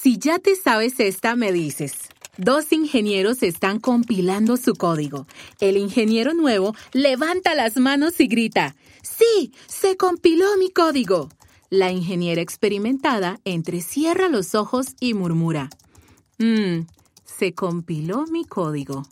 [0.00, 1.94] Si ya te sabes esta, me dices.
[2.36, 5.26] Dos ingenieros están compilando su código.
[5.58, 9.52] El ingeniero nuevo levanta las manos y grita, ¡Sí!
[9.66, 11.30] ¡Se compiló mi código!
[11.68, 15.68] La ingeniera experimentada entrecierra los ojos y murmura,
[16.38, 16.86] Mmm,
[17.24, 19.02] se compiló mi código.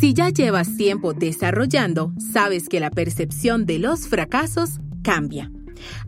[0.00, 5.52] Si ya llevas tiempo desarrollando, sabes que la percepción de los fracasos cambia.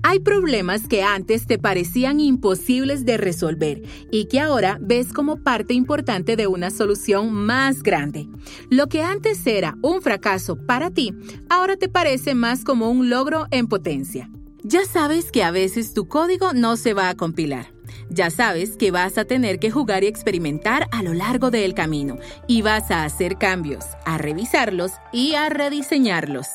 [0.02, 5.74] Hay problemas que antes te parecían imposibles de resolver y que ahora ves como parte
[5.74, 8.28] importante de una solución más grande.
[8.70, 11.14] Lo que antes era un fracaso para ti,
[11.48, 14.30] ahora te parece más como un logro en potencia.
[14.64, 17.72] Ya sabes que a veces tu código no se va a compilar.
[18.10, 22.18] Ya sabes que vas a tener que jugar y experimentar a lo largo del camino
[22.46, 26.46] y vas a hacer cambios, a revisarlos y a rediseñarlos.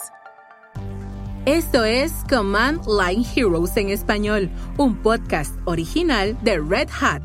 [1.47, 7.23] Esto es Command Line Heroes en español, un podcast original de Red Hat.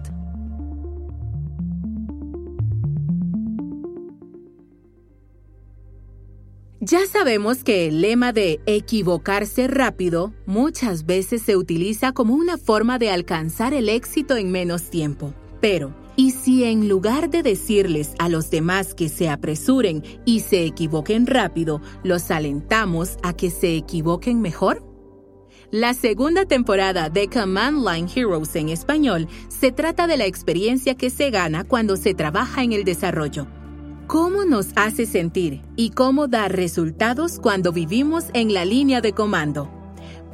[6.78, 13.00] Ya sabemos que el lema de equivocarse rápido muchas veces se utiliza como una forma
[13.00, 15.34] de alcanzar el éxito en menos tiempo.
[15.60, 20.64] Pero, ¿y si en lugar de decirles a los demás que se apresuren y se
[20.64, 24.84] equivoquen rápido, los alentamos a que se equivoquen mejor?
[25.70, 31.10] La segunda temporada de Command Line Heroes en español se trata de la experiencia que
[31.10, 33.46] se gana cuando se trabaja en el desarrollo
[34.12, 39.81] cómo nos hace sentir y cómo da resultados cuando vivimos en la línea de comando.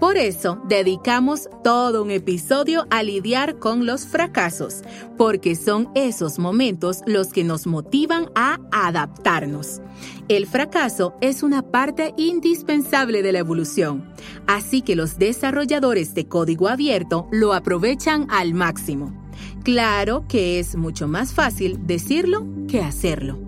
[0.00, 4.82] Por eso dedicamos todo un episodio a lidiar con los fracasos,
[5.16, 9.80] porque son esos momentos los que nos motivan a adaptarnos.
[10.28, 14.08] El fracaso es una parte indispensable de la evolución,
[14.46, 19.12] así que los desarrolladores de código abierto lo aprovechan al máximo.
[19.64, 23.47] Claro que es mucho más fácil decirlo que hacerlo.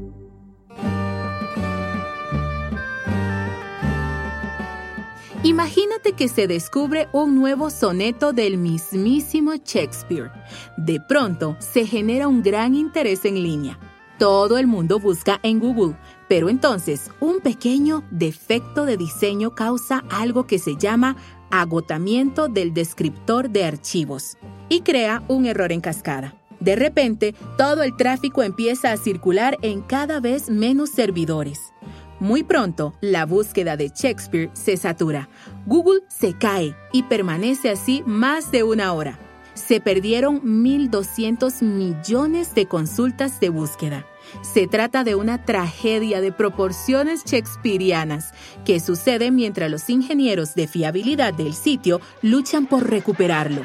[5.43, 10.31] Imagínate que se descubre un nuevo soneto del mismísimo Shakespeare.
[10.77, 13.79] De pronto se genera un gran interés en línea.
[14.19, 15.97] Todo el mundo busca en Google,
[16.29, 21.17] pero entonces un pequeño defecto de diseño causa algo que se llama
[21.51, 24.37] agotamiento del descriptor de archivos
[24.69, 26.35] y crea un error en cascada.
[26.61, 31.73] De repente, todo el tráfico empieza a circular en cada vez menos servidores.
[32.21, 35.31] Muy pronto, la búsqueda de Shakespeare se satura.
[35.65, 39.19] Google se cae y permanece así más de una hora.
[39.55, 44.05] Se perdieron 1.200 millones de consultas de búsqueda.
[44.43, 48.35] Se trata de una tragedia de proporciones shakespearianas
[48.67, 53.63] que sucede mientras los ingenieros de fiabilidad del sitio luchan por recuperarlo.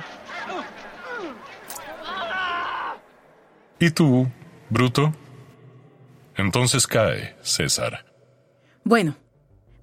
[3.80, 4.30] ¿Y tú,
[4.70, 5.14] Bruto?
[6.38, 8.15] Entonces cae, César.
[8.88, 9.16] Bueno,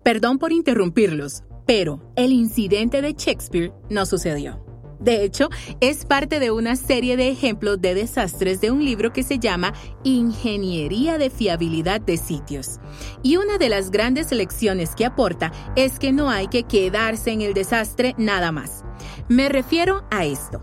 [0.05, 4.65] perdón por interrumpirlos, pero el incidente de Shakespeare no sucedió.
[5.01, 5.49] De hecho,
[5.81, 9.75] es parte de una serie de ejemplos de desastres de un libro que se llama
[10.05, 12.79] Ingeniería de Fiabilidad de Sitios.
[13.25, 17.41] Y una de las grandes lecciones que aporta es que no hay que quedarse en
[17.41, 18.85] el desastre nada más.
[19.29, 20.63] Me refiero a esto.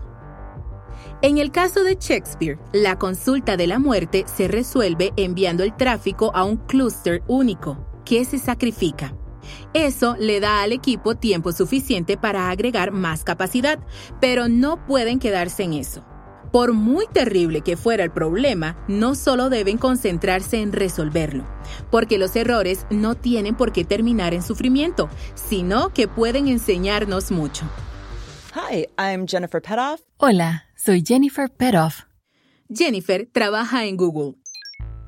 [1.20, 6.34] En el caso de Shakespeare, la consulta de la muerte se resuelve enviando el tráfico
[6.34, 9.14] a un clúster único que se sacrifica.
[9.72, 13.78] Eso le da al equipo tiempo suficiente para agregar más capacidad,
[14.20, 16.04] pero no pueden quedarse en eso.
[16.50, 21.46] Por muy terrible que fuera el problema, no solo deben concentrarse en resolverlo,
[21.92, 27.64] porque los errores no tienen por qué terminar en sufrimiento, sino que pueden enseñarnos mucho.
[28.56, 30.00] Hi, I'm Jennifer Petoff.
[30.16, 32.06] Hola, soy Jennifer Petoff.
[32.68, 34.39] Jennifer trabaja en Google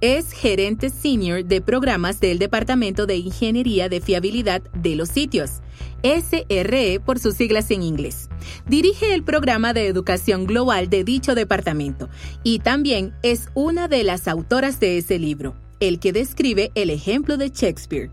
[0.03, 5.63] es gerente senior de programas del Departamento de Ingeniería de Fiabilidad de los Sitios,
[6.03, 8.29] SRE por sus siglas en inglés.
[8.67, 12.09] Dirige el programa de educación global de dicho departamento
[12.43, 17.37] y también es una de las autoras de ese libro, el que describe el ejemplo
[17.37, 18.09] de Shakespeare.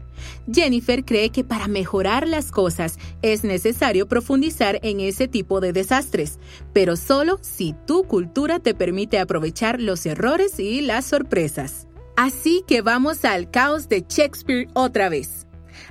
[0.52, 6.40] Jennifer cree que para mejorar las cosas es necesario profundizar en ese tipo de desastres,
[6.74, 11.88] pero solo si tu cultura te permite aprovechar los errores y las sorpresas.
[12.18, 15.46] Así que vamos al caos de Shakespeare otra vez.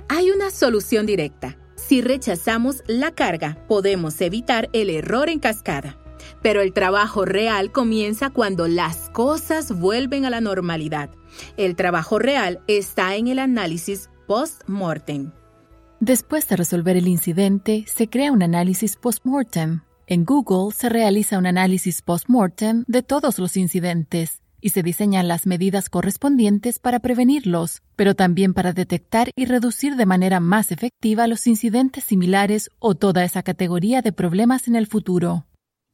[0.09, 1.57] Hay una solución directa.
[1.77, 5.97] Si rechazamos la carga, podemos evitar el error en cascada.
[6.41, 11.09] Pero el trabajo real comienza cuando las cosas vuelven a la normalidad.
[11.57, 15.31] El trabajo real está en el análisis post-mortem.
[15.99, 19.81] Después de resolver el incidente, se crea un análisis post-mortem.
[20.07, 25.45] En Google se realiza un análisis post-mortem de todos los incidentes y se diseñan las
[25.45, 31.47] medidas correspondientes para prevenirlos, pero también para detectar y reducir de manera más efectiva los
[31.47, 35.45] incidentes similares o toda esa categoría de problemas en el futuro.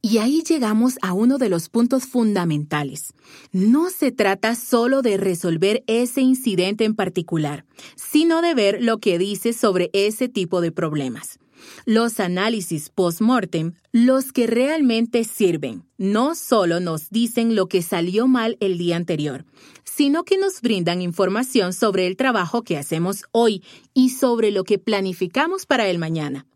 [0.02, 3.12] Y ahí llegamos a uno de los puntos fundamentales.
[3.50, 7.64] No se trata solo de resolver ese incidente en particular,
[7.96, 11.38] sino de ver lo que dice sobre ese tipo de problemas.
[11.84, 18.56] Los análisis post-mortem, los que realmente sirven, no solo nos dicen lo que salió mal
[18.60, 19.44] el día anterior,
[19.84, 23.62] sino que nos brindan información sobre el trabajo que hacemos hoy
[23.94, 26.46] y sobre lo que planificamos para el mañana.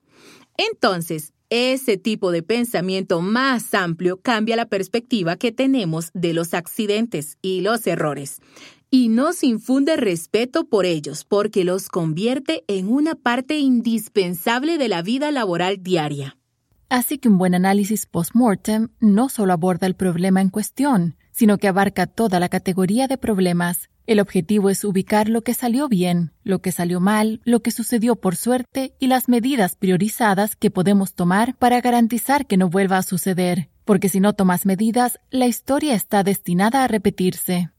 [0.57, 7.37] Entonces, ese tipo de pensamiento más amplio cambia la perspectiva que tenemos de los accidentes
[7.43, 8.41] y los errores
[8.91, 15.03] y nos infunde respeto por ellos porque los convierte en una parte indispensable de la
[15.03, 16.37] vida laboral diaria.
[16.89, 21.69] Así que un buen análisis post-mortem no solo aborda el problema en cuestión, sino que
[21.69, 23.91] abarca toda la categoría de problemas.
[24.07, 28.17] El objetivo es ubicar lo que salió bien, lo que salió mal, lo que sucedió
[28.17, 33.03] por suerte y las medidas priorizadas que podemos tomar para garantizar que no vuelva a
[33.03, 37.71] suceder, porque si no tomas medidas, la historia está destinada a repetirse.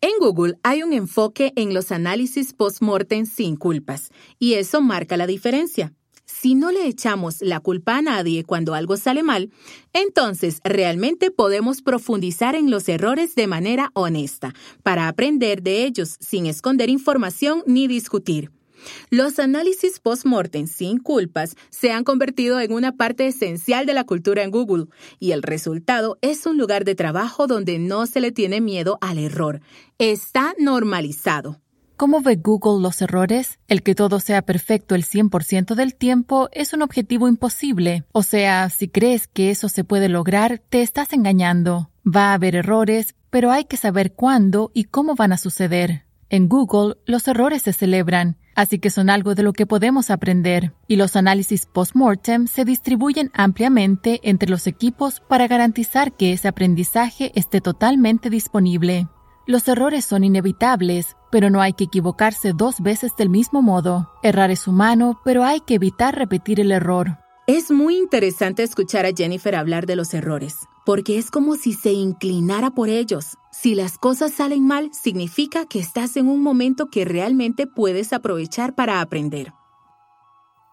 [0.00, 5.26] En Google hay un enfoque en los análisis post-mortem sin culpas, y eso marca la
[5.26, 5.94] diferencia.
[6.26, 9.50] Si no le echamos la culpa a nadie cuando algo sale mal,
[9.92, 14.52] entonces realmente podemos profundizar en los errores de manera honesta,
[14.82, 18.50] para aprender de ellos sin esconder información ni discutir.
[19.10, 24.42] Los análisis post-mortem sin culpas se han convertido en una parte esencial de la cultura
[24.42, 24.86] en Google
[25.18, 29.18] y el resultado es un lugar de trabajo donde no se le tiene miedo al
[29.18, 29.60] error.
[29.98, 31.60] Está normalizado.
[31.96, 33.58] ¿Cómo ve Google los errores?
[33.68, 38.04] El que todo sea perfecto el 100% del tiempo es un objetivo imposible.
[38.12, 41.90] O sea, si crees que eso se puede lograr, te estás engañando.
[42.06, 46.04] Va a haber errores, pero hay que saber cuándo y cómo van a suceder.
[46.28, 50.72] En Google, los errores se celebran así que son algo de lo que podemos aprender,
[50.88, 57.30] y los análisis post-mortem se distribuyen ampliamente entre los equipos para garantizar que ese aprendizaje
[57.34, 59.08] esté totalmente disponible.
[59.46, 64.10] Los errores son inevitables, pero no hay que equivocarse dos veces del mismo modo.
[64.22, 67.18] Errar es humano, pero hay que evitar repetir el error.
[67.46, 70.56] Es muy interesante escuchar a Jennifer hablar de los errores,
[70.86, 73.36] porque es como si se inclinara por ellos.
[73.52, 78.74] Si las cosas salen mal, significa que estás en un momento que realmente puedes aprovechar
[78.74, 79.52] para aprender.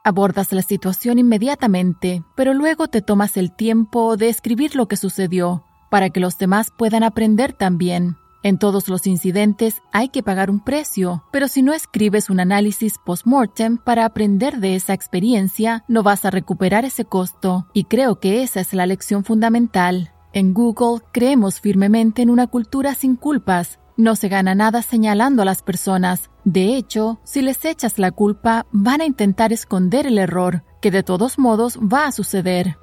[0.06, 5.66] Abordas la situación inmediatamente, pero luego te tomas el tiempo de escribir lo que sucedió,
[5.92, 8.16] para que los demás puedan aprender también.
[8.46, 12.98] En todos los incidentes hay que pagar un precio, pero si no escribes un análisis
[12.98, 18.44] post-mortem para aprender de esa experiencia, no vas a recuperar ese costo, y creo que
[18.44, 20.12] esa es la lección fundamental.
[20.34, 23.80] En Google creemos firmemente en una cultura sin culpas.
[23.96, 26.30] No se gana nada señalando a las personas.
[26.44, 31.04] De hecho, si les echas la culpa, van a intentar esconder el error, que de
[31.04, 32.78] todos modos va a suceder.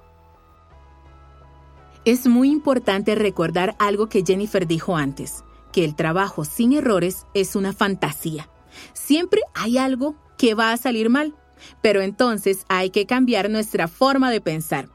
[2.07, 7.57] Es muy importante recordar algo que Jennifer dijo antes que el trabajo sin errores es
[7.57, 8.49] una fantasía.
[8.93, 11.35] Siempre hay algo que va a salir mal,
[11.83, 14.89] pero entonces hay que cambiar nuestra forma de pensar.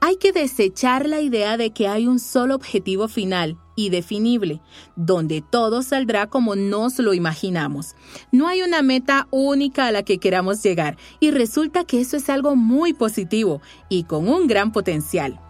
[0.00, 4.60] Hay que desechar la idea de que hay un solo objetivo final y definible,
[4.96, 7.94] donde todo saldrá como nos lo imaginamos.
[8.30, 12.28] No hay una meta única a la que queramos llegar y resulta que eso es
[12.28, 15.40] algo muy positivo y con un gran potencial.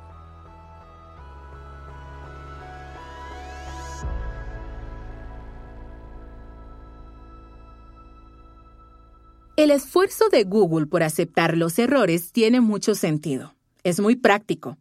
[9.55, 13.55] El esfuerzo de Google por aceptar los errores tiene mucho sentido.
[13.85, 14.79] Es muy práctico.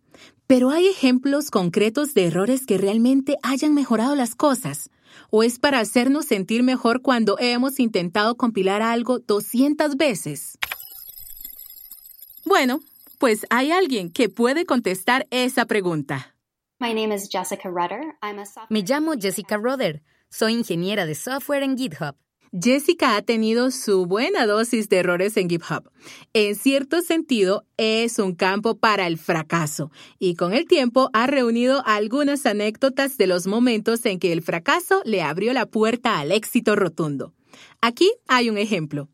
[0.47, 4.89] Pero ¿hay ejemplos concretos de errores que realmente hayan mejorado las cosas?
[5.29, 10.57] ¿O es para hacernos sentir mejor cuando hemos intentado compilar algo 200 veces?
[12.45, 12.79] Bueno,
[13.19, 16.33] pues hay alguien que puede contestar esa pregunta.
[18.69, 20.01] Me llamo Jessica Rudder.
[20.29, 22.15] Soy ingeniera de software en GitHub.
[22.53, 25.89] Jessica ha tenido su buena dosis de errores en GitHub.
[26.33, 29.89] En cierto sentido, es un campo para el fracaso
[30.19, 35.01] y con el tiempo ha reunido algunas anécdotas de los momentos en que el fracaso
[35.05, 37.33] le abrió la puerta al éxito rotundo.
[37.79, 39.07] Aquí hay un ejemplo.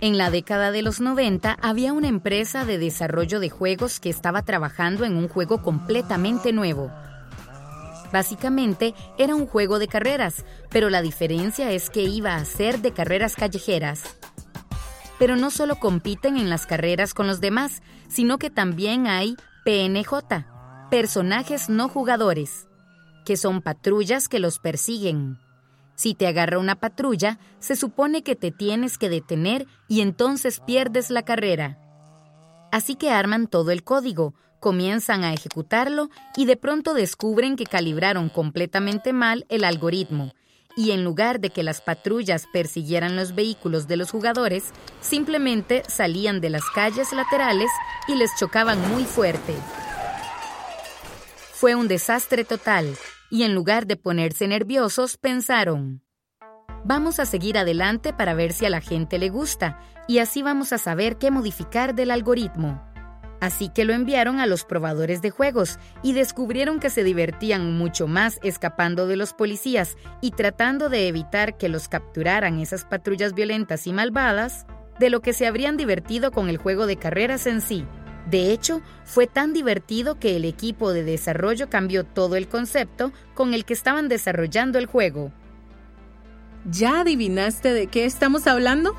[0.00, 4.46] En la década de los 90 había una empresa de desarrollo de juegos que estaba
[4.46, 6.90] trabajando en un juego completamente nuevo
[8.12, 12.92] Básicamente era un juego de carreras, pero la diferencia es que iba a ser de
[12.92, 14.02] carreras callejeras.
[15.18, 20.46] Pero no solo compiten en las carreras con los demás, sino que también hay PNJ,
[20.90, 22.66] personajes no jugadores,
[23.24, 25.38] que son patrullas que los persiguen.
[25.94, 31.10] Si te agarra una patrulla, se supone que te tienes que detener y entonces pierdes
[31.10, 31.78] la carrera.
[32.72, 38.28] Así que arman todo el código, comienzan a ejecutarlo y de pronto descubren que calibraron
[38.28, 40.32] completamente mal el algoritmo
[40.76, 46.40] y en lugar de que las patrullas persiguieran los vehículos de los jugadores, simplemente salían
[46.40, 47.70] de las calles laterales
[48.08, 49.54] y les chocaban muy fuerte.
[51.52, 52.96] Fue un desastre total,
[53.30, 56.02] y en lugar de ponerse nerviosos, pensaron,
[56.84, 60.72] vamos a seguir adelante para ver si a la gente le gusta, y así vamos
[60.72, 62.89] a saber qué modificar del algoritmo.
[63.40, 68.06] Así que lo enviaron a los probadores de juegos y descubrieron que se divertían mucho
[68.06, 73.86] más escapando de los policías y tratando de evitar que los capturaran esas patrullas violentas
[73.86, 74.66] y malvadas
[74.98, 77.86] de lo que se habrían divertido con el juego de carreras en sí.
[78.30, 83.54] De hecho, fue tan divertido que el equipo de desarrollo cambió todo el concepto con
[83.54, 85.32] el que estaban desarrollando el juego.
[86.70, 88.94] ¿Ya adivinaste de qué estamos hablando?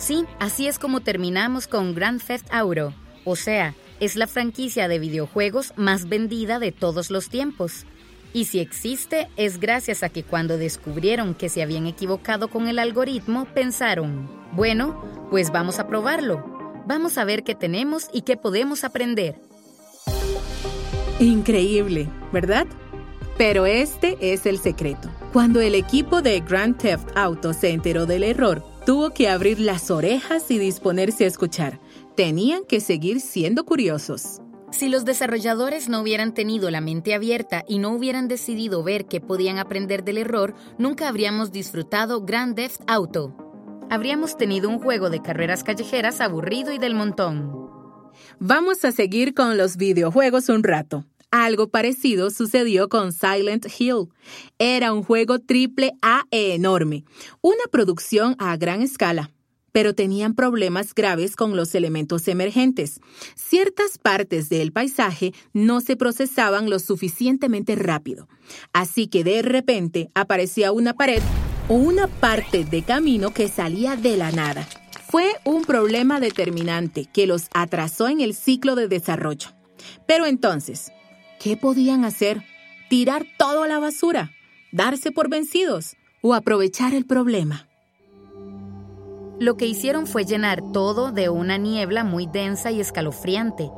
[0.00, 2.94] Sí, así es como terminamos con Grand Theft Auto,
[3.26, 7.84] o sea, es la franquicia de videojuegos más vendida de todos los tiempos.
[8.32, 12.78] Y si existe, es gracias a que cuando descubrieron que se habían equivocado con el
[12.78, 16.42] algoritmo, pensaron, bueno, pues vamos a probarlo.
[16.86, 19.34] Vamos a ver qué tenemos y qué podemos aprender.
[21.18, 22.66] Increíble, ¿verdad?
[23.36, 25.10] Pero este es el secreto.
[25.34, 29.90] Cuando el equipo de Grand Theft Auto se enteró del error, Tuvo que abrir las
[29.90, 31.80] orejas y disponerse a escuchar.
[32.16, 34.40] Tenían que seguir siendo curiosos.
[34.72, 39.20] Si los desarrolladores no hubieran tenido la mente abierta y no hubieran decidido ver que
[39.20, 43.34] podían aprender del error, nunca habríamos disfrutado Grand Theft Auto.
[43.90, 47.52] Habríamos tenido un juego de carreras callejeras aburrido y del montón.
[48.38, 51.04] Vamos a seguir con los videojuegos un rato.
[51.30, 54.08] Algo parecido sucedió con Silent Hill.
[54.58, 57.04] Era un juego triple A enorme,
[57.40, 59.30] una producción a gran escala
[59.72, 63.00] pero tenían problemas graves con los elementos emergentes.
[63.34, 68.28] Ciertas partes del paisaje no se procesaban lo suficientemente rápido,
[68.72, 71.22] así que de repente aparecía una pared
[71.68, 74.66] o una parte de camino que salía de la nada.
[75.08, 79.48] Fue un problema determinante que los atrasó en el ciclo de desarrollo.
[80.06, 80.92] Pero entonces,
[81.40, 82.42] ¿Qué podían hacer?
[82.90, 84.30] ¿Tirar todo a la basura?
[84.72, 85.96] ¿Darse por vencidos?
[86.20, 87.66] ¿O aprovechar el problema?
[89.38, 93.70] Lo que hicieron fue llenar todo de una niebla muy densa y escalofriante,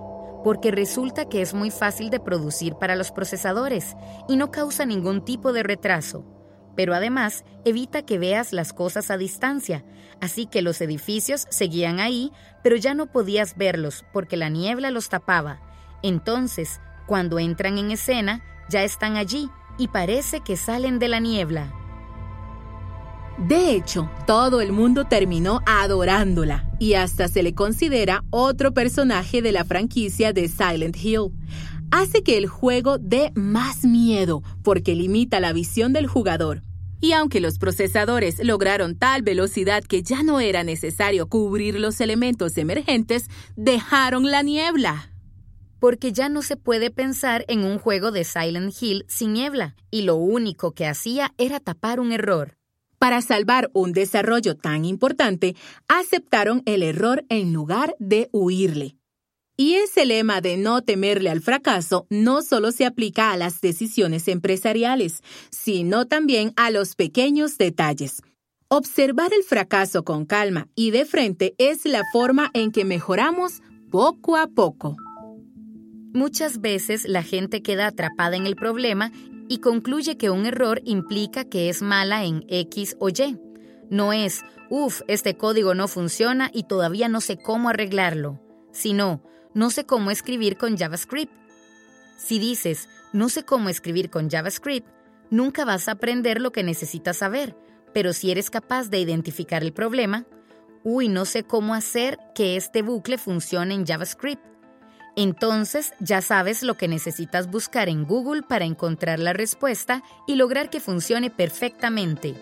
[0.42, 3.95] porque resulta que es muy fácil de producir para los procesadores
[4.28, 6.25] y no causa ningún tipo de retraso.
[6.75, 9.85] Pero además evita que veas las cosas a distancia,
[10.21, 12.33] así que los edificios seguían ahí,
[12.64, 15.61] pero ya no podías verlos porque la niebla los tapaba.
[16.02, 16.81] Entonces,
[17.12, 21.71] cuando entran en escena, ya están allí y parece que salen de la niebla.
[23.37, 29.52] De hecho, todo el mundo terminó adorándola y hasta se le considera otro personaje de
[29.52, 31.33] la franquicia de Silent Hill.
[31.90, 36.62] Hace que el juego dé más miedo porque limita la visión del jugador.
[36.99, 42.57] Y aunque los procesadores lograron tal velocidad que ya no era necesario cubrir los elementos
[42.57, 45.12] emergentes, dejaron la niebla
[45.83, 50.03] porque ya no se puede pensar en un juego de Silent Hill sin niebla, y
[50.03, 52.57] lo único que hacía era tapar un error.
[53.01, 55.57] Para salvar un desarrollo tan importante,
[55.89, 58.95] aceptaron el error en lugar de huirle.
[59.57, 64.29] Y ese lema de no temerle al fracaso no solo se aplica a las decisiones
[64.29, 65.21] empresariales,
[65.51, 68.23] sino también a los pequeños detalles.
[68.69, 74.37] Observar el fracaso con calma y de frente es la forma en que mejoramos poco
[74.37, 74.95] a poco.
[76.14, 79.11] Muchas veces la gente queda atrapada en el problema
[79.49, 83.38] y concluye que un error implica que es mala en X o Y.
[83.88, 88.42] No es, uff, este código no funciona y todavía no sé cómo arreglarlo,
[88.73, 89.23] sino,
[89.54, 91.33] no sé cómo escribir con JavaScript.
[92.19, 94.87] Si dices, no sé cómo escribir con JavaScript,
[95.31, 97.57] nunca vas a aprender lo que necesitas saber,
[97.95, 100.26] pero si eres capaz de identificar el problema,
[100.85, 104.51] uy, no sé cómo hacer que este bucle funcione en JavaScript
[105.16, 110.71] entonces ya sabes lo que necesitas buscar en Google para encontrar la respuesta y lograr
[110.71, 112.35] que funcione perfectamente.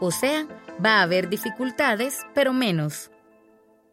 [0.00, 0.46] O sea,
[0.84, 3.10] va a haber dificultades, pero menos.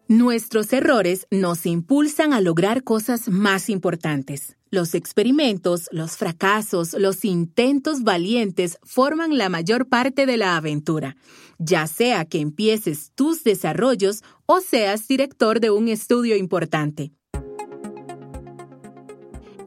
[0.08, 4.58] Nuestros errores nos impulsan a lograr cosas más importantes.
[4.70, 11.16] Los experimentos, los fracasos, los intentos valientes forman la mayor parte de la aventura,
[11.60, 17.14] ya sea que empieces tus desarrollos o seas director de un estudio importante.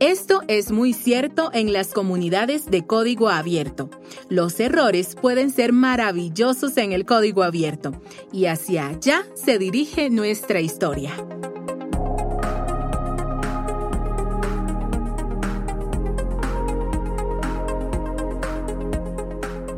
[0.00, 3.90] Esto es muy cierto en las comunidades de código abierto.
[4.28, 7.92] Los errores pueden ser maravillosos en el código abierto
[8.32, 11.12] y hacia allá se dirige nuestra historia.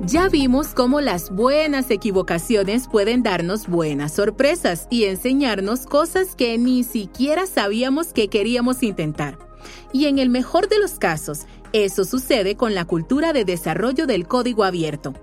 [0.07, 6.85] Ya vimos cómo las buenas equivocaciones pueden darnos buenas sorpresas y enseñarnos cosas que ni
[6.85, 9.46] siquiera sabíamos que queríamos intentar.
[9.93, 14.27] Y en el mejor de los casos, eso sucede con la cultura de desarrollo del
[14.27, 15.15] código abierto.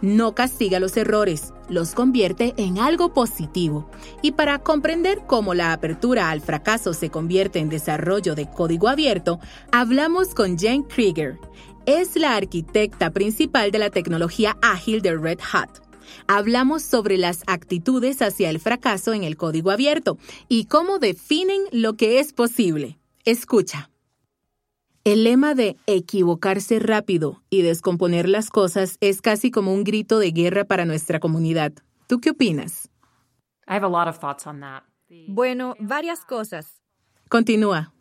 [0.00, 3.88] No castiga los errores, los convierte en algo positivo.
[4.22, 9.40] Y para comprender cómo la apertura al fracaso se convierte en desarrollo de código abierto,
[9.72, 11.38] hablamos con Jen Krieger.
[11.86, 15.70] Es la arquitecta principal de la tecnología ágil de Red Hat.
[16.26, 21.94] Hablamos sobre las actitudes hacia el fracaso en el código abierto y cómo definen lo
[21.96, 22.98] que es posible.
[23.24, 23.90] Escucha.
[25.04, 30.30] El lema de equivocarse rápido y descomponer las cosas es casi como un grito de
[30.30, 31.72] guerra para nuestra comunidad.
[32.06, 32.90] ¿Tú qué opinas?
[35.28, 36.82] Bueno, varias cosas.
[37.30, 37.94] Continúa.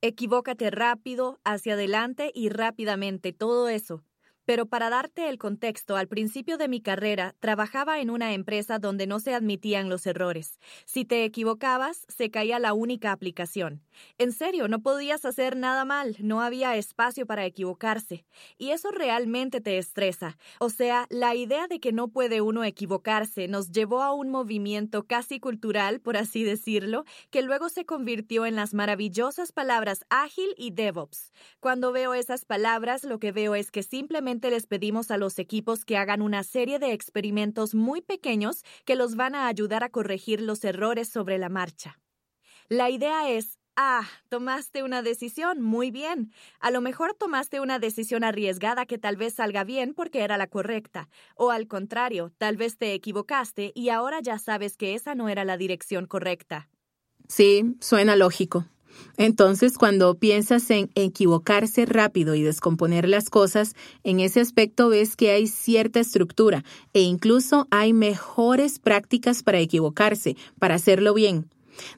[0.00, 4.02] Equivócate rápido, hacia adelante y rápidamente, todo eso.
[4.46, 9.08] Pero para darte el contexto, al principio de mi carrera trabajaba en una empresa donde
[9.08, 10.60] no se admitían los errores.
[10.84, 13.82] Si te equivocabas, se caía la única aplicación.
[14.18, 18.24] En serio, no podías hacer nada mal, no había espacio para equivocarse.
[18.56, 20.38] Y eso realmente te estresa.
[20.60, 25.06] O sea, la idea de que no puede uno equivocarse nos llevó a un movimiento
[25.06, 30.70] casi cultural, por así decirlo, que luego se convirtió en las maravillosas palabras ágil y
[30.70, 31.32] DevOps.
[31.58, 35.84] Cuando veo esas palabras, lo que veo es que simplemente les pedimos a los equipos
[35.84, 40.40] que hagan una serie de experimentos muy pequeños que los van a ayudar a corregir
[40.40, 41.98] los errores sobre la marcha.
[42.68, 46.32] La idea es, ah, tomaste una decisión, muy bien.
[46.60, 50.48] A lo mejor tomaste una decisión arriesgada que tal vez salga bien porque era la
[50.48, 55.28] correcta, o al contrario, tal vez te equivocaste y ahora ya sabes que esa no
[55.28, 56.68] era la dirección correcta.
[57.28, 58.66] Sí, suena lógico.
[59.16, 65.30] Entonces, cuando piensas en equivocarse rápido y descomponer las cosas, en ese aspecto ves que
[65.30, 71.48] hay cierta estructura e incluso hay mejores prácticas para equivocarse, para hacerlo bien.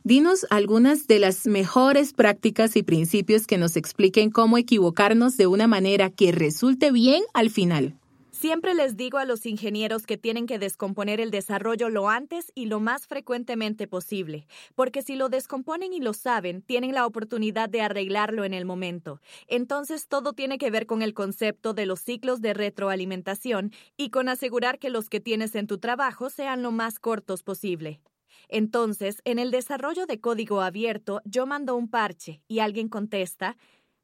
[0.04, 5.66] Dinos algunas de las mejores prácticas y principios que nos expliquen cómo equivocarnos de una
[5.66, 7.97] manera que resulte bien al final.
[8.40, 12.66] Siempre les digo a los ingenieros que tienen que descomponer el desarrollo lo antes y
[12.66, 14.46] lo más frecuentemente posible,
[14.76, 19.20] porque si lo descomponen y lo saben, tienen la oportunidad de arreglarlo en el momento.
[19.48, 24.28] Entonces todo tiene que ver con el concepto de los ciclos de retroalimentación y con
[24.28, 28.00] asegurar que los que tienes en tu trabajo sean lo más cortos posible.
[28.48, 33.56] Entonces, en el desarrollo de código abierto, yo mando un parche y alguien contesta,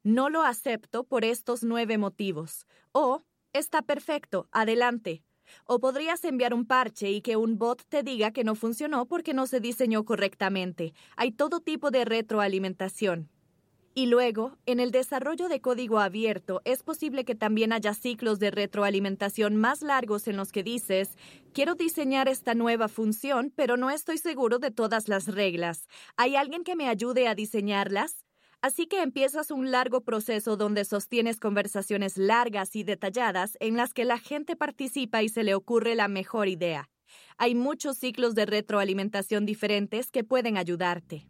[0.02, 3.22] no lo acepto por estos nueve motivos, o
[3.54, 5.22] Está perfecto, adelante.
[5.64, 9.32] O podrías enviar un parche y que un bot te diga que no funcionó porque
[9.32, 10.92] no se diseñó correctamente.
[11.16, 13.30] Hay todo tipo de retroalimentación.
[13.94, 18.50] Y luego, en el desarrollo de código abierto, es posible que también haya ciclos de
[18.50, 21.16] retroalimentación más largos en los que dices,
[21.52, 25.86] quiero diseñar esta nueva función, pero no estoy seguro de todas las reglas.
[26.16, 28.24] ¿Hay alguien que me ayude a diseñarlas?
[28.64, 34.06] Así que empiezas un largo proceso donde sostienes conversaciones largas y detalladas en las que
[34.06, 36.88] la gente participa y se le ocurre la mejor idea.
[37.36, 41.26] Hay muchos ciclos de retroalimentación diferentes que pueden ayudarte.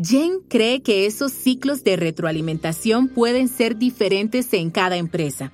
[0.00, 5.52] Jen cree que esos ciclos de retroalimentación pueden ser diferentes en cada empresa.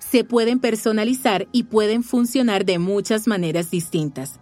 [0.00, 4.38] Se pueden personalizar y pueden funcionar de muchas maneras distintas.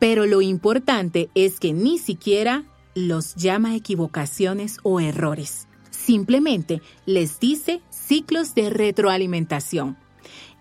[0.00, 2.64] Pero lo importante es que ni siquiera
[2.96, 5.68] los llama equivocaciones o errores
[6.04, 9.96] simplemente les dice ciclos de retroalimentación.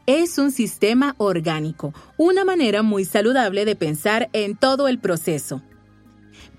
[0.05, 5.61] Es un sistema orgánico, una manera muy saludable de pensar en todo el proceso.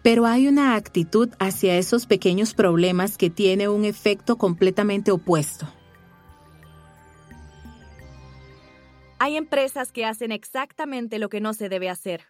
[0.02, 5.66] Pero hay una actitud hacia esos pequeños problemas que tiene un efecto completamente opuesto.
[9.18, 12.26] Hay empresas que hacen exactamente lo que no se debe hacer.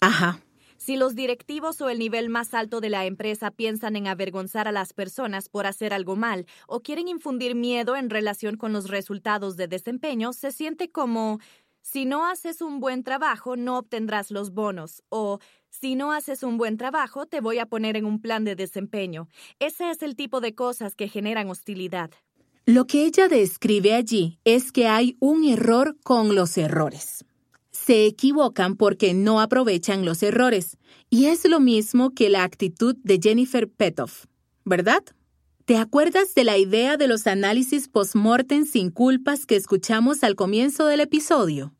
[0.00, 0.40] Ajá.
[0.78, 4.72] Si los directivos o el nivel más alto de la empresa piensan en avergonzar a
[4.72, 9.56] las personas por hacer algo mal o quieren infundir miedo en relación con los resultados
[9.56, 11.40] de desempeño, se siente como
[11.82, 16.56] si no haces un buen trabajo no obtendrás los bonos o Si no haces un
[16.56, 19.28] buen trabajo, te voy a poner en un plan de desempeño.
[19.58, 22.10] Ese es el tipo de cosas que generan hostilidad.
[22.64, 27.25] Lo que ella describe allí es que hay un error con los errores.
[27.76, 30.78] Se equivocan porque no aprovechan los errores.
[31.10, 34.24] Y es lo mismo que la actitud de Jennifer Petoff,
[34.64, 35.04] ¿verdad?
[35.66, 40.86] ¿Te acuerdas de la idea de los análisis post-mortem sin culpas que escuchamos al comienzo
[40.86, 41.74] del episodio?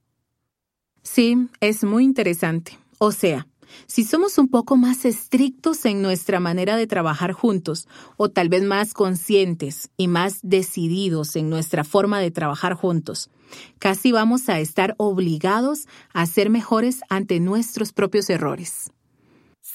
[1.02, 2.78] Sí, es muy interesante.
[2.98, 3.46] O sea,
[3.86, 8.62] si somos un poco más estrictos en nuestra manera de trabajar juntos, o tal vez
[8.62, 13.30] más conscientes y más decididos en nuestra forma de trabajar juntos,
[13.78, 18.90] casi vamos a estar obligados a ser mejores ante nuestros propios errores.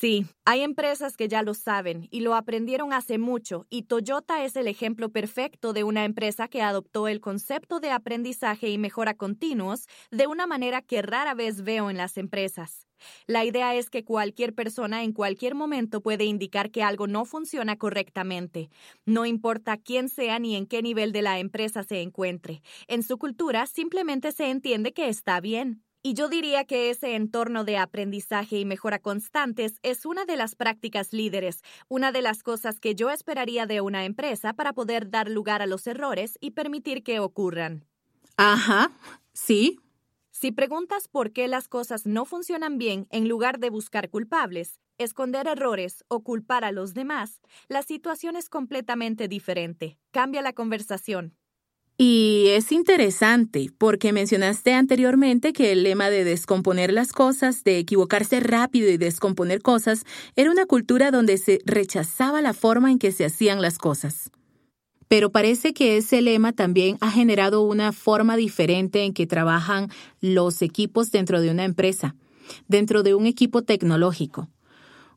[0.01, 4.55] Sí, hay empresas que ya lo saben y lo aprendieron hace mucho, y Toyota es
[4.55, 9.85] el ejemplo perfecto de una empresa que adoptó el concepto de aprendizaje y mejora continuos
[10.09, 12.87] de una manera que rara vez veo en las empresas.
[13.27, 17.77] La idea es que cualquier persona en cualquier momento puede indicar que algo no funciona
[17.77, 18.71] correctamente,
[19.05, 22.63] no importa quién sea ni en qué nivel de la empresa se encuentre.
[22.87, 25.83] En su cultura simplemente se entiende que está bien.
[26.03, 30.55] Y yo diría que ese entorno de aprendizaje y mejora constantes es una de las
[30.55, 35.29] prácticas líderes, una de las cosas que yo esperaría de una empresa para poder dar
[35.29, 37.85] lugar a los errores y permitir que ocurran.
[38.37, 38.91] Ajá,
[39.33, 39.79] sí.
[40.31, 45.47] Si preguntas por qué las cosas no funcionan bien en lugar de buscar culpables, esconder
[45.47, 49.97] errores o culpar a los demás, la situación es completamente diferente.
[50.11, 51.35] Cambia la conversación.
[52.03, 58.39] Y es interesante porque mencionaste anteriormente que el lema de descomponer las cosas, de equivocarse
[58.39, 60.03] rápido y descomponer cosas,
[60.35, 64.31] era una cultura donde se rechazaba la forma en que se hacían las cosas.
[65.09, 70.63] Pero parece que ese lema también ha generado una forma diferente en que trabajan los
[70.63, 72.15] equipos dentro de una empresa,
[72.67, 74.49] dentro de un equipo tecnológico.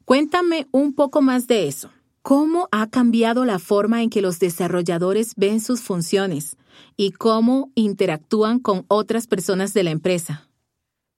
[0.05, 1.89] Cuéntame un poco más de eso.
[2.27, 6.57] ¿Cómo ha cambiado la forma en que los desarrolladores ven sus funciones
[6.97, 10.44] y cómo interactúan con otras personas de la empresa?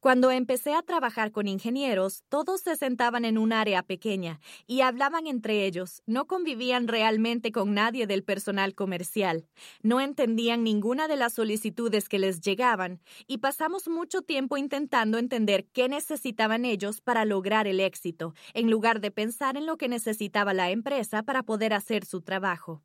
[0.06, 5.26] Cuando empecé a trabajar con ingenieros, todos se sentaban en un área pequeña y hablaban
[5.26, 6.00] entre ellos.
[6.06, 9.48] No convivían realmente con nadie del personal comercial.
[9.82, 15.66] No entendían ninguna de las solicitudes que les llegaban y pasamos mucho tiempo intentando entender
[15.72, 20.54] qué necesitaban ellos para lograr el éxito, en lugar de pensar en lo que necesitaba
[20.54, 22.80] la empresa para poder hacer su trabajo.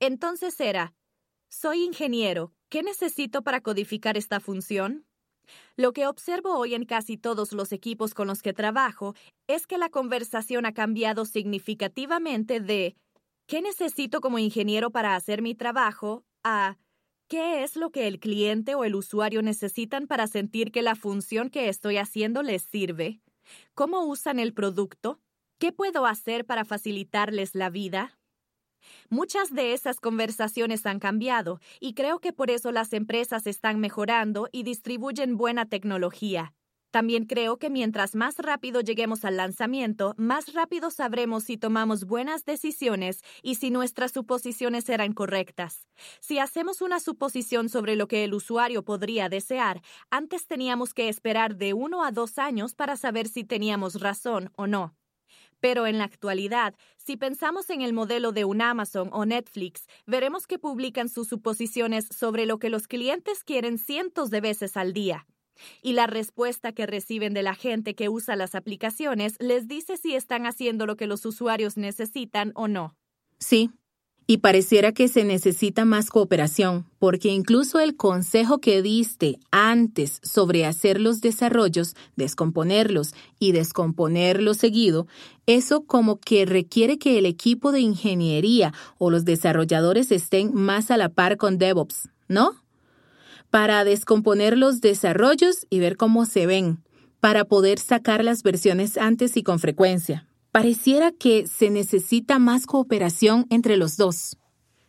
[0.00, 0.92] Entonces era,
[1.48, 5.07] soy ingeniero, ¿qué necesito para codificar esta función?
[5.76, 9.14] Lo que observo hoy en casi todos los equipos con los que trabajo
[9.46, 12.96] es que la conversación ha cambiado significativamente de
[13.46, 16.24] ¿qué necesito como ingeniero para hacer mi trabajo?
[16.44, 16.78] a
[17.28, 21.50] ¿qué es lo que el cliente o el usuario necesitan para sentir que la función
[21.50, 23.20] que estoy haciendo les sirve?
[23.74, 25.20] ¿Cómo usan el producto?
[25.58, 28.17] ¿Qué puedo hacer para facilitarles la vida?
[29.10, 34.48] Muchas de esas conversaciones han cambiado y creo que por eso las empresas están mejorando
[34.52, 36.54] y distribuyen buena tecnología.
[36.90, 42.46] También creo que mientras más rápido lleguemos al lanzamiento, más rápido sabremos si tomamos buenas
[42.46, 45.86] decisiones y si nuestras suposiciones eran correctas.
[46.20, 51.56] Si hacemos una suposición sobre lo que el usuario podría desear, antes teníamos que esperar
[51.56, 54.97] de uno a dos años para saber si teníamos razón o no.
[55.60, 60.46] Pero en la actualidad, si pensamos en el modelo de un Amazon o Netflix, veremos
[60.46, 65.26] que publican sus suposiciones sobre lo que los clientes quieren cientos de veces al día.
[65.82, 70.14] Y la respuesta que reciben de la gente que usa las aplicaciones les dice si
[70.14, 72.96] están haciendo lo que los usuarios necesitan o no.
[73.38, 73.70] Sí,
[74.30, 80.66] y pareciera que se necesita más cooperación, porque incluso el consejo que diste antes sobre
[80.66, 85.06] hacer los desarrollos, descomponerlos y descomponerlos seguido,
[85.46, 90.98] eso como que requiere que el equipo de ingeniería o los desarrolladores estén más a
[90.98, 92.52] la par con DevOps, ¿no?
[93.48, 96.82] Para descomponer los desarrollos y ver cómo se ven,
[97.20, 100.27] para poder sacar las versiones antes y con frecuencia.
[100.58, 104.36] Pareciera que se necesita más cooperación entre los dos.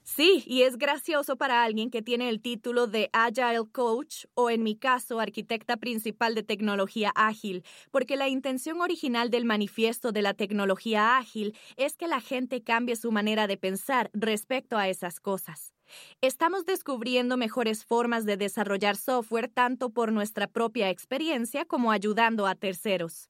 [0.02, 4.64] Sí, y es gracioso para alguien que tiene el título de Agile Coach o en
[4.64, 10.34] mi caso arquitecta principal de tecnología ágil, porque la intención original del manifiesto de la
[10.34, 15.76] tecnología ágil es que la gente cambie su manera de pensar respecto a esas cosas.
[16.20, 22.56] Estamos descubriendo mejores formas de desarrollar software tanto por nuestra propia experiencia como ayudando a
[22.56, 23.30] terceros.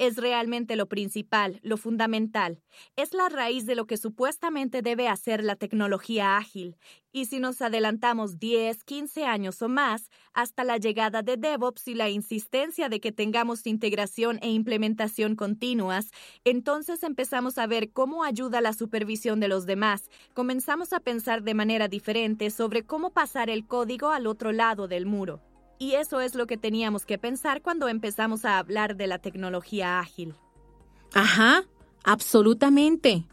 [0.00, 2.62] Es realmente lo principal, lo fundamental.
[2.96, 6.78] Es la raíz de lo que supuestamente debe hacer la tecnología ágil.
[7.12, 11.94] Y si nos adelantamos 10, 15 años o más, hasta la llegada de DevOps y
[11.94, 16.12] la insistencia de que tengamos integración e implementación continuas,
[16.44, 20.08] entonces empezamos a ver cómo ayuda la supervisión de los demás.
[20.32, 25.04] Comenzamos a pensar de manera diferente sobre cómo pasar el código al otro lado del
[25.04, 25.42] muro.
[25.80, 29.98] Y eso es lo que teníamos que pensar cuando empezamos a hablar de la tecnología
[29.98, 30.34] ágil.
[31.14, 31.64] Ajá,
[32.04, 33.24] absolutamente.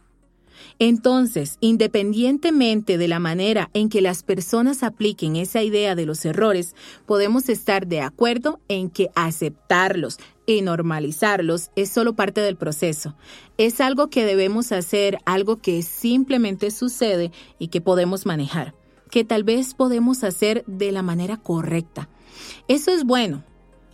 [0.80, 6.74] Entonces, independientemente de la manera en que las personas apliquen esa idea de los errores,
[7.06, 13.14] podemos estar de acuerdo en que aceptarlos y normalizarlos es solo parte del proceso.
[13.58, 18.74] Es algo que debemos hacer, algo que simplemente sucede y que podemos manejar,
[19.12, 22.08] que tal vez podemos hacer de la manera correcta.
[22.68, 23.44] Eso es bueno.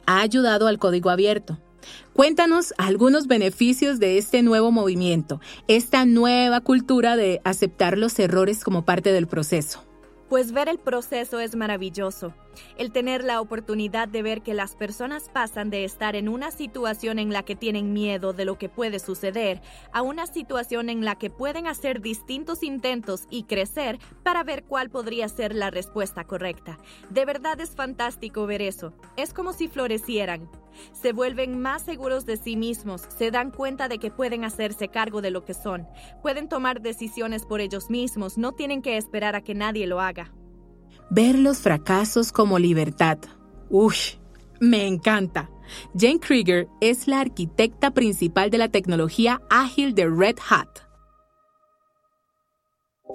[0.05, 1.59] Ha ayudado al código abierto.
[2.13, 8.85] Cuéntanos algunos beneficios de este nuevo movimiento, esta nueva cultura de aceptar los errores como
[8.85, 9.83] parte del proceso.
[10.33, 12.33] Pues ver el proceso es maravilloso.
[12.75, 17.19] El tener la oportunidad de ver que las personas pasan de estar en una situación
[17.19, 21.19] en la que tienen miedo de lo que puede suceder a una situación en la
[21.19, 26.79] que pueden hacer distintos intentos y crecer para ver cuál podría ser la respuesta correcta.
[27.11, 28.91] De verdad es fantástico ver eso.
[29.17, 30.49] Es como si florecieran.
[30.91, 35.21] Se vuelven más seguros de sí mismos, se dan cuenta de que pueden hacerse cargo
[35.21, 35.87] de lo que son,
[36.21, 40.33] pueden tomar decisiones por ellos mismos, no tienen que esperar a que nadie lo haga.
[41.09, 43.19] Ver los fracasos como libertad.
[43.69, 43.95] Uy,
[44.59, 45.49] me encanta.
[45.97, 50.92] Jane Krieger es la arquitecta principal de la tecnología ágil de Red Hat.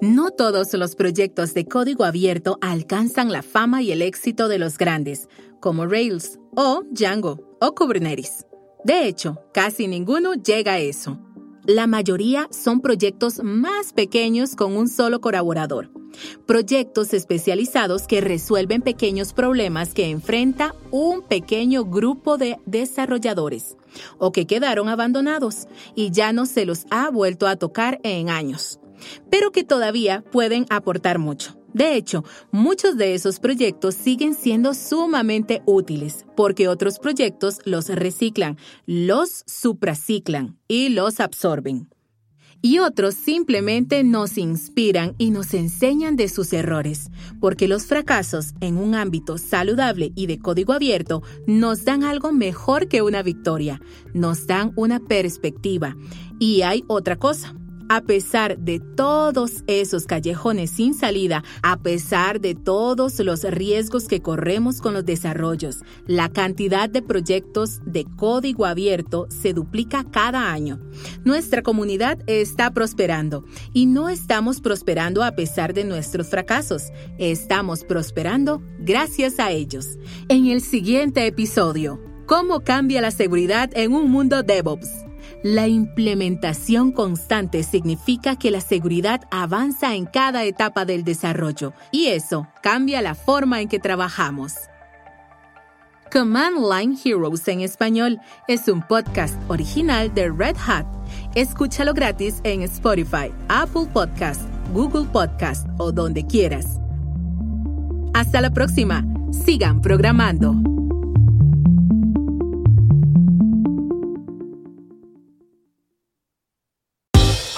[0.01, 4.77] No todos los proyectos de código abierto alcanzan la fama y el éxito de los
[4.77, 5.27] grandes,
[5.59, 8.45] como Rails o Django o Kubernetes.
[8.85, 11.19] De hecho, casi ninguno llega a eso.
[11.65, 15.91] La mayoría son proyectos más pequeños con un solo colaborador.
[16.45, 23.75] Proyectos especializados que resuelven pequeños problemas que enfrenta un pequeño grupo de desarrolladores
[24.17, 28.79] o que quedaron abandonados y ya no se los ha vuelto a tocar en años,
[29.29, 31.55] pero que todavía pueden aportar mucho.
[31.73, 38.57] De hecho, muchos de esos proyectos siguen siendo sumamente útiles porque otros proyectos los reciclan,
[38.85, 41.89] los supraciclan y los absorben
[42.61, 47.09] y otros simplemente nos inspiran y nos enseñan de sus errores,
[47.39, 52.87] porque los fracasos en un ámbito saludable y de código abierto nos dan algo mejor
[52.87, 53.81] que una victoria,
[54.13, 55.95] nos dan una perspectiva.
[56.39, 57.55] Y hay otra cosa,
[57.89, 64.21] a pesar de todos esos callejones sin salida, a pesar de todos los riesgos que
[64.21, 70.79] corremos con los desarrollos, la cantidad de proyectos de código abierto se duplica cada año.
[71.25, 78.61] Nuestra comunidad está prosperando y no estamos prosperando a pesar de nuestros fracasos, estamos prosperando
[78.79, 79.97] gracias a ellos.
[80.27, 85.08] En el siguiente episodio, ¿cómo cambia la seguridad en un mundo DevOps?
[85.43, 92.47] La implementación constante significa que la seguridad avanza en cada etapa del desarrollo y eso
[92.61, 94.55] cambia la forma en que trabajamos.
[96.11, 100.85] Command Line Heroes en español es un podcast original de Red Hat.
[101.35, 104.41] Escúchalo gratis en Spotify, Apple Podcast,
[104.73, 106.79] Google Podcast o donde quieras.
[108.13, 109.05] Hasta la próxima.
[109.31, 110.55] Sigan programando.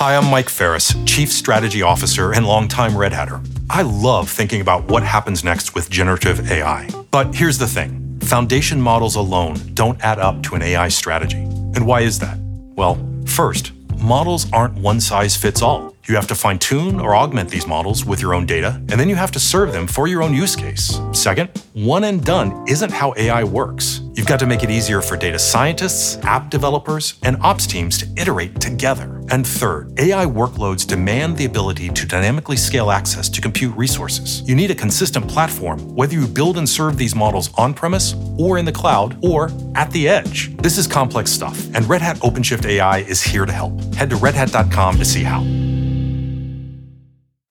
[0.02, 3.40] Hi, I'm Mike Ferris, Chief Strategy Officer and longtime Red Hatter.
[3.70, 6.90] I love thinking about what happens next with generative AI.
[7.12, 11.38] But here's the thing foundation models alone don't add up to an AI strategy.
[11.38, 12.40] And why is that?
[12.76, 15.96] Well, first, models aren't one size fits all.
[16.08, 19.08] You have to fine tune or augment these models with your own data, and then
[19.08, 21.00] you have to serve them for your own use case.
[21.12, 24.01] Second, one and done isn't how AI works.
[24.14, 28.08] You've got to make it easier for data scientists, app developers, and ops teams to
[28.18, 29.24] iterate together.
[29.30, 34.42] And third, AI workloads demand the ability to dynamically scale access to compute resources.
[34.42, 38.58] You need a consistent platform, whether you build and serve these models on premise, or
[38.58, 40.58] in the cloud, or at the edge.
[40.58, 43.80] This is complex stuff, and Red Hat OpenShift AI is here to help.
[43.96, 45.42] Head to redhat.com to see how.